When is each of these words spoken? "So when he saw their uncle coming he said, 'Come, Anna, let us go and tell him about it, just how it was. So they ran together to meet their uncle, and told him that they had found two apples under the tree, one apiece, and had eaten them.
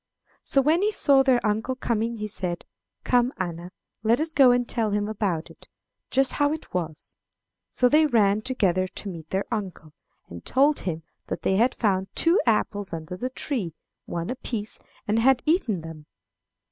"So 0.43 0.63
when 0.63 0.81
he 0.81 0.91
saw 0.91 1.21
their 1.21 1.45
uncle 1.45 1.75
coming 1.75 2.15
he 2.15 2.25
said, 2.25 2.65
'Come, 3.03 3.31
Anna, 3.37 3.71
let 4.01 4.19
us 4.19 4.33
go 4.33 4.49
and 4.49 4.67
tell 4.67 4.89
him 4.89 5.07
about 5.07 5.51
it, 5.51 5.67
just 6.09 6.31
how 6.33 6.51
it 6.53 6.73
was. 6.73 7.15
So 7.69 7.87
they 7.87 8.07
ran 8.07 8.41
together 8.41 8.87
to 8.87 9.09
meet 9.09 9.29
their 9.29 9.45
uncle, 9.51 9.93
and 10.27 10.43
told 10.43 10.79
him 10.89 11.03
that 11.27 11.43
they 11.43 11.57
had 11.57 11.75
found 11.75 12.07
two 12.15 12.41
apples 12.47 12.93
under 12.93 13.15
the 13.15 13.29
tree, 13.29 13.75
one 14.07 14.31
apiece, 14.31 14.79
and 15.07 15.19
had 15.19 15.43
eaten 15.45 15.81
them. 15.81 16.07